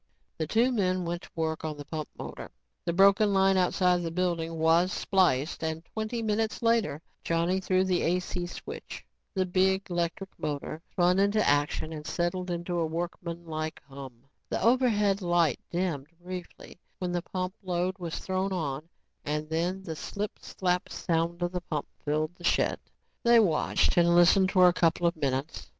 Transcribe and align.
The 0.39 0.47
two 0.47 0.71
men 0.71 1.05
went 1.05 1.21
to 1.21 1.29
work 1.35 1.63
on 1.63 1.77
the 1.77 1.85
pump 1.85 2.09
motor. 2.17 2.49
The 2.85 2.91
broken 2.91 3.35
line 3.35 3.55
outside 3.55 4.01
the 4.01 4.09
building 4.09 4.57
was 4.57 4.91
spliced 4.91 5.63
and 5.63 5.85
twenty 5.85 6.23
minutes 6.23 6.63
later, 6.63 7.03
Johnny 7.23 7.59
threw 7.59 7.83
the 7.83 8.01
AC 8.01 8.47
switch. 8.47 9.05
The 9.35 9.45
big, 9.45 9.91
electric 9.91 10.31
motor 10.39 10.81
spun 10.89 11.19
into 11.19 11.47
action 11.47 11.93
and 11.93 12.07
settled 12.07 12.49
into 12.49 12.79
a 12.79 12.85
workmanlike 12.87 13.79
hum. 13.87 14.23
The 14.49 14.59
overhead 14.63 15.21
light 15.21 15.59
dimmed 15.69 16.07
briefly 16.19 16.79
when 16.97 17.11
the 17.11 17.21
pump 17.21 17.53
load 17.61 17.99
was 17.99 18.17
thrown 18.17 18.51
on 18.51 18.89
and 19.23 19.47
then 19.51 19.83
the 19.83 19.95
slip 19.95 20.39
slap 20.39 20.89
sound 20.89 21.43
of 21.43 21.51
the 21.51 21.61
pump 21.61 21.85
filled 22.03 22.33
the 22.37 22.43
shed. 22.43 22.79
They 23.21 23.39
watched 23.39 23.95
and 23.97 24.15
listened 24.15 24.51
for 24.51 24.67
a 24.67 24.73
couple 24.73 25.05
of 25.05 25.15
minutes. 25.15 25.69